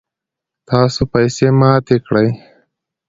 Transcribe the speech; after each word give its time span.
تاسو 0.69 1.01
پیسی 1.13 1.47
ماتی 1.59 1.97
کړئ 2.05 2.29